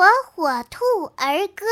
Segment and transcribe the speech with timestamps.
[0.00, 1.66] 火火兔儿歌。